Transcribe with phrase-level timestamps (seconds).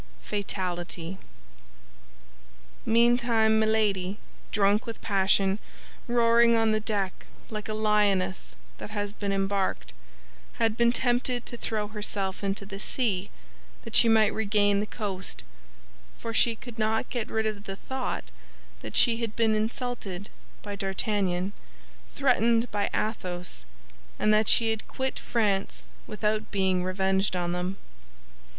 [0.23, 1.19] FATALITY
[2.87, 4.17] Meantime Milady,
[4.51, 5.59] drunk with passion,
[6.07, 9.93] roaring on the deck like a lioness that has been embarked,
[10.53, 13.29] had been tempted to throw herself into the sea
[13.83, 15.43] that she might regain the coast,
[16.17, 18.23] for she could not get rid of the thought
[18.81, 20.31] that she had been insulted
[20.63, 21.53] by D'Artagnan,
[22.15, 23.65] threatened by Athos,
[24.17, 27.77] and that she had quit France without being revenged on them.